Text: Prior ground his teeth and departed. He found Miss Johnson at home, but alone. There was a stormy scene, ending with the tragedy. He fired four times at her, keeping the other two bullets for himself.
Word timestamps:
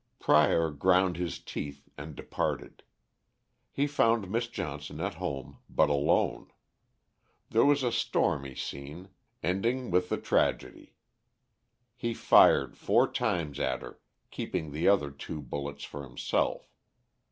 Prior 0.17 0.71
ground 0.71 1.15
his 1.17 1.37
teeth 1.37 1.87
and 1.95 2.15
departed. 2.15 2.81
He 3.71 3.85
found 3.85 4.31
Miss 4.31 4.47
Johnson 4.47 4.99
at 4.99 5.13
home, 5.21 5.59
but 5.69 5.91
alone. 5.91 6.51
There 7.51 7.65
was 7.65 7.83
a 7.83 7.91
stormy 7.91 8.55
scene, 8.55 9.09
ending 9.43 9.91
with 9.91 10.09
the 10.09 10.17
tragedy. 10.17 10.95
He 11.95 12.15
fired 12.15 12.75
four 12.79 13.11
times 13.11 13.59
at 13.59 13.83
her, 13.83 13.99
keeping 14.31 14.71
the 14.71 14.87
other 14.87 15.11
two 15.11 15.39
bullets 15.39 15.83
for 15.83 16.01
himself. 16.01 16.73